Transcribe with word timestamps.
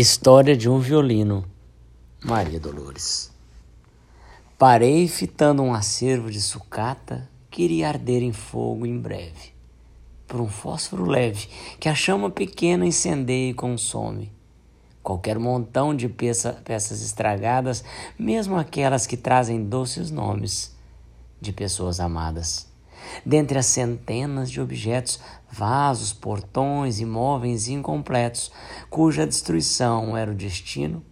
História 0.00 0.56
de 0.56 0.70
um 0.70 0.78
violino, 0.78 1.44
Maria 2.24 2.60
Dolores. 2.60 3.32
Parei 4.56 5.08
fitando 5.08 5.60
um 5.60 5.74
acervo 5.74 6.30
de 6.30 6.40
sucata 6.40 7.28
que 7.50 7.64
iria 7.64 7.88
arder 7.88 8.22
em 8.22 8.32
fogo 8.32 8.86
em 8.86 8.96
breve, 8.96 9.52
por 10.24 10.40
um 10.40 10.46
fósforo 10.46 11.04
leve 11.04 11.48
que 11.80 11.88
a 11.88 11.96
chama 11.96 12.30
pequena 12.30 12.86
incendeia 12.86 13.50
e 13.50 13.54
consome. 13.54 14.30
Qualquer 15.02 15.36
montão 15.36 15.92
de 15.92 16.08
peça, 16.08 16.52
peças 16.64 17.02
estragadas, 17.02 17.82
mesmo 18.16 18.56
aquelas 18.56 19.04
que 19.04 19.16
trazem 19.16 19.64
doces 19.64 20.12
nomes 20.12 20.76
de 21.40 21.52
pessoas 21.52 21.98
amadas. 21.98 22.67
Dentre 23.24 23.58
as 23.58 23.66
centenas 23.66 24.50
de 24.50 24.60
objetos, 24.60 25.20
vasos, 25.50 26.12
portões, 26.12 27.00
imóveis 27.00 27.68
incompletos, 27.68 28.50
cuja 28.90 29.26
destruição 29.26 30.16
era 30.16 30.30
o 30.30 30.34
destino, 30.34 31.02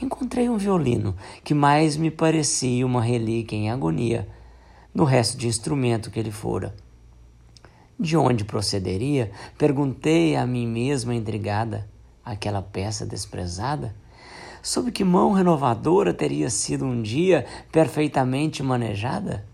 encontrei 0.00 0.48
um 0.48 0.56
violino 0.56 1.16
que 1.44 1.54
mais 1.54 1.96
me 1.96 2.10
parecia 2.10 2.86
uma 2.86 3.02
relíquia 3.02 3.56
em 3.56 3.70
agonia 3.70 4.28
do 4.94 5.04
resto 5.04 5.36
de 5.36 5.46
instrumento 5.46 6.10
que 6.10 6.18
ele 6.18 6.30
fora. 6.30 6.74
De 7.98 8.16
onde 8.16 8.44
procederia? 8.44 9.30
Perguntei 9.56 10.36
a 10.36 10.46
mim 10.46 10.66
mesma 10.66 11.14
intrigada, 11.14 11.88
aquela 12.24 12.60
peça 12.60 13.06
desprezada? 13.06 13.94
Sob 14.62 14.90
que 14.90 15.04
mão 15.04 15.32
renovadora 15.32 16.12
teria 16.12 16.50
sido 16.50 16.84
um 16.84 17.00
dia 17.00 17.46
perfeitamente 17.70 18.62
manejada? 18.62 19.46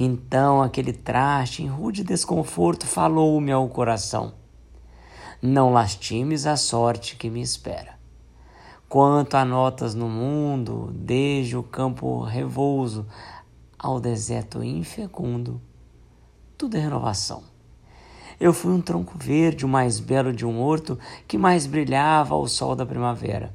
Então 0.00 0.62
aquele 0.62 0.92
traste, 0.92 1.64
em 1.64 1.66
rude 1.66 2.04
desconforto, 2.04 2.86
falou-me 2.86 3.50
ao 3.50 3.68
coração: 3.68 4.32
Não 5.42 5.72
lastimes 5.72 6.46
a 6.46 6.56
sorte 6.56 7.16
que 7.16 7.28
me 7.28 7.42
espera. 7.42 7.98
Quanto 8.88 9.34
a 9.34 9.44
notas 9.44 9.96
no 9.96 10.08
mundo, 10.08 10.92
desde 10.94 11.56
o 11.56 11.64
campo 11.64 12.22
revolso 12.22 13.04
ao 13.76 13.98
deserto 13.98 14.62
infecundo, 14.62 15.60
tudo 16.56 16.76
é 16.76 16.80
renovação. 16.80 17.42
Eu 18.38 18.52
fui 18.52 18.72
um 18.72 18.80
tronco 18.80 19.18
verde, 19.18 19.66
o 19.66 19.68
mais 19.68 19.98
belo 19.98 20.32
de 20.32 20.46
um 20.46 20.60
horto 20.60 20.96
que 21.26 21.36
mais 21.36 21.66
brilhava 21.66 22.36
ao 22.36 22.46
sol 22.46 22.76
da 22.76 22.86
primavera. 22.86 23.52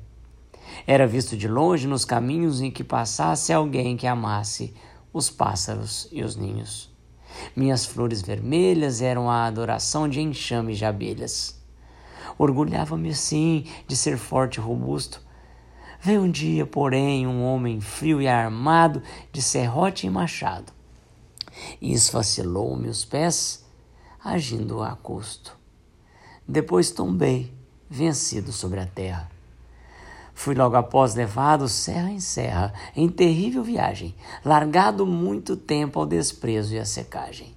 Era 0.85 1.07
visto 1.07 1.37
de 1.37 1.47
longe 1.47 1.87
nos 1.87 2.03
caminhos 2.03 2.59
em 2.59 2.69
que 2.69 2.83
passasse 2.83 3.53
alguém 3.53 3.95
que 3.95 4.05
amasse 4.05 4.73
os 5.13 5.29
pássaros 5.29 6.07
e 6.11 6.23
os 6.23 6.35
ninhos. 6.35 6.91
Minhas 7.55 7.85
flores 7.85 8.21
vermelhas 8.21 9.01
eram 9.01 9.29
a 9.29 9.45
adoração 9.45 10.09
de 10.09 10.19
enxames 10.19 10.77
de 10.77 10.85
abelhas. 10.85 11.61
Orgulhava-me, 12.37 13.13
sim, 13.13 13.65
de 13.87 13.95
ser 13.95 14.17
forte 14.17 14.57
e 14.57 14.61
robusto. 14.61 15.21
Veio 16.01 16.23
um 16.23 16.31
dia, 16.31 16.65
porém, 16.65 17.27
um 17.27 17.43
homem 17.43 17.79
frio 17.79 18.21
e 18.21 18.27
armado 18.27 19.01
de 19.31 19.41
serrote 19.41 20.05
e 20.05 20.09
machado, 20.09 20.73
e 21.79 21.93
esfacilou-me 21.93 22.89
os 22.89 23.05
pés, 23.05 23.63
agindo 24.21 24.83
a 24.83 24.95
custo. 24.95 25.57
Depois 26.45 26.91
tombei, 26.91 27.53
vencido 27.89 28.51
sobre 28.51 28.81
a 28.81 28.85
terra. 28.85 29.31
Fui 30.43 30.53
logo 30.53 30.75
após 30.75 31.15
levado 31.15 31.69
serra 31.69 32.11
em 32.11 32.19
serra, 32.19 32.73
em 32.97 33.07
terrível 33.07 33.63
viagem, 33.63 34.13
largado 34.43 35.05
muito 35.05 35.55
tempo 35.55 35.97
ao 35.97 36.05
desprezo 36.05 36.75
e 36.75 36.79
à 36.79 36.83
secagem. 36.83 37.55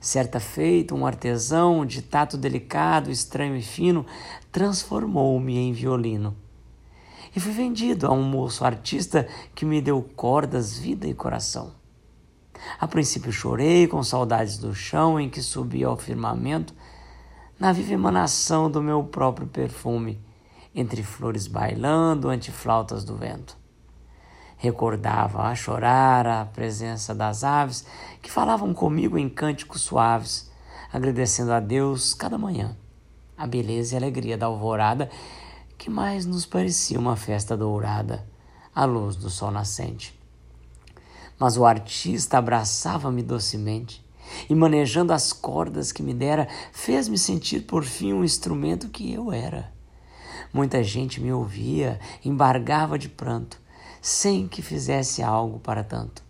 Certa 0.00 0.38
feita, 0.38 0.94
um 0.94 1.04
artesão 1.04 1.84
de 1.84 2.00
tato 2.00 2.36
delicado, 2.36 3.10
estranho 3.10 3.56
e 3.56 3.60
fino, 3.60 4.06
transformou-me 4.52 5.58
em 5.58 5.72
violino. 5.72 6.36
E 7.34 7.40
fui 7.40 7.50
vendido 7.50 8.06
a 8.06 8.12
um 8.12 8.22
moço 8.22 8.64
artista 8.64 9.26
que 9.52 9.64
me 9.64 9.82
deu 9.82 10.00
cordas, 10.14 10.78
vida 10.78 11.08
e 11.08 11.12
coração. 11.12 11.72
A 12.78 12.86
princípio 12.86 13.32
chorei 13.32 13.88
com 13.88 14.00
saudades 14.04 14.58
do 14.58 14.72
chão 14.72 15.18
em 15.18 15.28
que 15.28 15.42
subia 15.42 15.88
ao 15.88 15.96
firmamento, 15.96 16.72
na 17.58 17.72
viva 17.72 17.94
emanação 17.94 18.70
do 18.70 18.80
meu 18.80 19.02
próprio 19.02 19.48
perfume 19.48 20.29
entre 20.74 21.02
flores 21.02 21.46
bailando 21.46 22.28
ante 22.28 22.50
flautas 22.50 23.04
do 23.04 23.16
vento. 23.16 23.56
Recordava 24.56 25.42
a 25.42 25.54
chorar 25.54 26.26
a 26.26 26.44
presença 26.44 27.14
das 27.14 27.44
aves 27.44 27.84
que 28.20 28.30
falavam 28.30 28.74
comigo 28.74 29.16
em 29.18 29.28
cânticos 29.28 29.82
suaves, 29.82 30.50
agradecendo 30.92 31.52
a 31.52 31.60
Deus 31.60 32.14
cada 32.14 32.36
manhã 32.36 32.76
a 33.40 33.46
beleza 33.46 33.94
e 33.94 33.96
alegria 33.96 34.36
da 34.36 34.44
alvorada, 34.44 35.08
que 35.78 35.88
mais 35.88 36.26
nos 36.26 36.44
parecia 36.44 36.98
uma 36.98 37.16
festa 37.16 37.56
dourada, 37.56 38.28
à 38.74 38.84
luz 38.84 39.16
do 39.16 39.30
sol 39.30 39.50
nascente. 39.50 40.14
Mas 41.38 41.56
o 41.56 41.64
artista 41.64 42.36
abraçava-me 42.36 43.22
docemente 43.22 44.04
e, 44.46 44.54
manejando 44.54 45.14
as 45.14 45.32
cordas 45.32 45.90
que 45.90 46.02
me 46.02 46.12
dera, 46.12 46.46
fez-me 46.70 47.16
sentir 47.16 47.60
por 47.60 47.82
fim 47.82 48.12
um 48.12 48.22
instrumento 48.22 48.90
que 48.90 49.10
eu 49.10 49.32
era. 49.32 49.72
Muita 50.52 50.82
gente 50.82 51.20
me 51.20 51.32
ouvia, 51.32 52.00
embargava 52.24 52.98
de 52.98 53.08
pranto, 53.08 53.60
sem 54.02 54.48
que 54.48 54.62
fizesse 54.62 55.22
algo 55.22 55.60
para 55.60 55.84
tanto. 55.84 56.24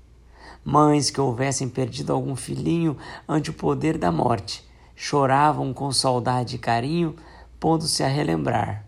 Mães 0.63 1.11
que 1.11 1.21
houvessem 1.21 1.69
perdido 1.71 2.13
algum 2.13 2.37
filhinho 2.37 2.99
ante 3.27 3.49
o 3.49 3.55
poder 3.55 3.97
da 3.97 4.13
morte, 4.13 4.63
choravam 4.95 5.73
com 5.73 5.91
saudade 5.91 6.57
e 6.57 6.59
carinho, 6.59 7.17
pondo-se 7.59 8.03
a 8.03 8.09
relembrar 8.09 8.85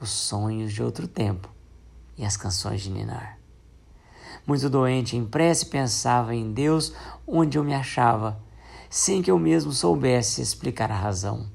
os 0.00 0.10
sonhos 0.10 0.72
de 0.72 0.82
outro 0.82 1.06
tempo 1.06 1.48
e 2.16 2.24
as 2.24 2.36
canções 2.36 2.80
de 2.80 2.90
Ninar. 2.90 3.38
Muito 4.46 4.68
doente 4.70 5.16
em 5.16 5.24
prece, 5.24 5.66
pensava 5.66 6.34
em 6.34 6.50
Deus 6.50 6.94
onde 7.26 7.58
eu 7.58 7.62
me 7.62 7.74
achava, 7.74 8.40
sem 8.88 9.20
que 9.22 9.30
eu 9.30 9.38
mesmo 9.38 9.70
soubesse 9.70 10.40
explicar 10.40 10.90
a 10.90 10.96
razão 10.96 11.46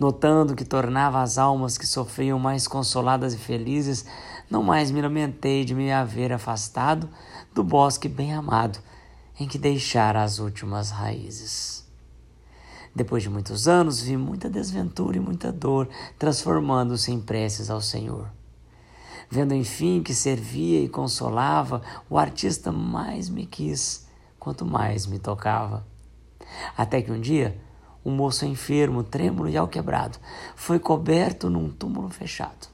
notando 0.00 0.56
que 0.56 0.64
tornava 0.64 1.20
as 1.20 1.36
almas 1.36 1.76
que 1.76 1.86
sofriam 1.86 2.38
mais 2.38 2.66
consoladas 2.66 3.34
e 3.34 3.38
felizes, 3.38 4.06
não 4.50 4.62
mais 4.62 4.90
me 4.90 5.02
lamentei 5.02 5.62
de 5.62 5.74
me 5.74 5.92
haver 5.92 6.32
afastado 6.32 7.08
do 7.54 7.62
bosque 7.62 8.08
bem 8.08 8.32
amado 8.32 8.78
em 9.38 9.46
que 9.46 9.58
deixara 9.58 10.22
as 10.22 10.38
últimas 10.38 10.90
raízes. 10.90 11.86
Depois 12.94 13.22
de 13.22 13.28
muitos 13.28 13.68
anos, 13.68 14.00
vi 14.00 14.16
muita 14.16 14.48
desventura 14.48 15.18
e 15.18 15.20
muita 15.20 15.52
dor 15.52 15.88
transformando-se 16.18 17.12
em 17.12 17.20
preces 17.20 17.70
ao 17.70 17.80
Senhor. 17.80 18.28
Vendo 19.30 19.54
enfim 19.54 20.02
que 20.02 20.14
servia 20.14 20.80
e 20.80 20.88
consolava, 20.88 21.82
o 22.08 22.18
artista 22.18 22.72
mais 22.72 23.28
me 23.28 23.46
quis, 23.46 24.08
quanto 24.38 24.66
mais 24.66 25.06
me 25.06 25.18
tocava. 25.18 25.86
Até 26.76 27.00
que 27.00 27.12
um 27.12 27.20
dia, 27.20 27.56
um 28.04 28.10
moço 28.10 28.44
enfermo, 28.44 29.02
trêmulo 29.02 29.48
e 29.48 29.56
alquebrado, 29.56 30.18
foi 30.56 30.78
coberto 30.78 31.50
num 31.50 31.70
túmulo 31.70 32.08
fechado. 32.08 32.68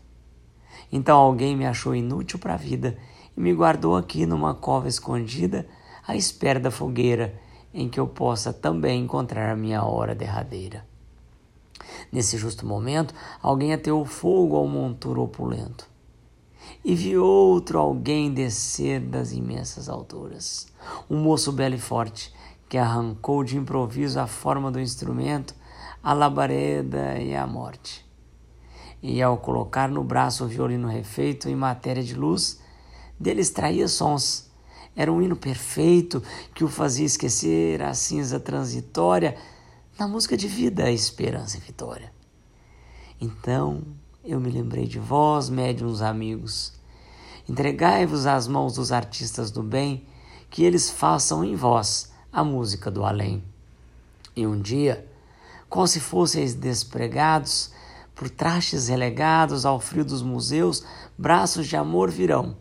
Então 0.90 1.18
alguém 1.18 1.56
me 1.56 1.66
achou 1.66 1.94
inútil 1.94 2.38
para 2.38 2.54
a 2.54 2.58
vida 2.58 2.96
e 3.36 3.40
me 3.40 3.52
guardou 3.52 3.96
aqui 3.96 4.24
numa 4.24 4.54
cova 4.54 4.88
escondida, 4.88 5.66
à 6.06 6.16
espera 6.16 6.60
da 6.60 6.70
fogueira, 6.70 7.40
em 7.74 7.88
que 7.88 8.00
eu 8.00 8.06
possa 8.06 8.52
também 8.52 9.02
encontrar 9.02 9.50
a 9.50 9.56
minha 9.56 9.84
hora 9.84 10.14
derradeira. 10.14 10.86
Nesse 12.10 12.38
justo 12.38 12.66
momento, 12.66 13.14
alguém 13.42 13.72
ateou 13.74 14.04
fogo 14.04 14.56
ao 14.56 14.66
monturo 14.66 15.22
opulento. 15.22 15.88
E 16.84 16.94
vi 16.94 17.16
outro 17.16 17.78
alguém 17.78 18.32
descer 18.32 19.00
das 19.00 19.32
imensas 19.32 19.88
alturas. 19.88 20.68
Um 21.10 21.18
moço 21.18 21.52
belo 21.52 21.74
e 21.74 21.78
forte, 21.78 22.32
que 22.68 22.78
arrancou 22.78 23.44
de 23.44 23.56
improviso 23.56 24.18
a 24.18 24.26
forma 24.26 24.70
do 24.70 24.80
instrumento, 24.80 25.54
a 26.02 26.12
labareda 26.12 27.18
e 27.18 27.34
a 27.34 27.46
morte. 27.46 28.04
E 29.02 29.22
ao 29.22 29.38
colocar 29.38 29.88
no 29.88 30.02
braço 30.02 30.44
o 30.44 30.48
violino 30.48 30.88
refeito 30.88 31.48
em 31.48 31.54
matéria 31.54 32.02
de 32.02 32.14
luz, 32.14 32.60
dele 33.18 33.40
extraía 33.40 33.86
sons. 33.86 34.50
Era 34.96 35.12
um 35.12 35.20
hino 35.20 35.36
perfeito 35.36 36.22
que 36.54 36.64
o 36.64 36.68
fazia 36.68 37.06
esquecer 37.06 37.82
a 37.82 37.94
cinza 37.94 38.40
transitória 38.40 39.36
na 39.98 40.08
música 40.08 40.36
de 40.36 40.48
vida, 40.48 40.90
esperança 40.90 41.56
e 41.58 41.60
vitória. 41.60 42.12
Então 43.20 43.82
eu 44.24 44.40
me 44.40 44.50
lembrei 44.50 44.86
de 44.86 44.98
vós, 44.98 45.48
médiuns 45.48 46.02
amigos. 46.02 46.72
Entregai-vos 47.48 48.26
às 48.26 48.48
mãos 48.48 48.74
dos 48.74 48.90
artistas 48.90 49.52
do 49.52 49.62
bem, 49.62 50.04
que 50.50 50.64
eles 50.64 50.90
façam 50.90 51.44
em 51.44 51.54
vós 51.54 52.15
a 52.36 52.44
música 52.44 52.90
do 52.90 53.02
além. 53.02 53.42
E 54.36 54.46
um 54.46 54.60
dia, 54.60 55.10
como 55.70 55.86
se 55.86 55.98
fosseis 55.98 56.54
despregados 56.54 57.72
por 58.14 58.28
trastes 58.28 58.88
relegados 58.88 59.64
ao 59.64 59.80
frio 59.80 60.04
dos 60.04 60.20
museus, 60.20 60.84
braços 61.16 61.66
de 61.66 61.76
amor 61.76 62.10
virão 62.10 62.54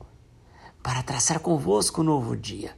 para 0.82 1.04
traçar 1.04 1.42
convosco 1.42 2.00
o 2.00 2.04
um 2.06 2.08
novo 2.08 2.38
dia, 2.38 2.74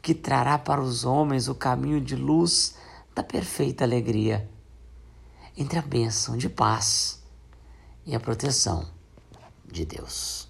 que 0.00 0.14
trará 0.14 0.56
para 0.56 0.80
os 0.80 1.04
homens 1.04 1.46
o 1.46 1.54
caminho 1.54 2.00
de 2.00 2.16
luz 2.16 2.74
da 3.14 3.22
perfeita 3.22 3.84
alegria, 3.84 4.48
entre 5.54 5.78
a 5.78 5.82
bênção 5.82 6.38
de 6.38 6.48
paz 6.48 7.22
e 8.06 8.14
a 8.14 8.20
proteção 8.20 8.88
de 9.66 9.84
Deus. 9.84 10.49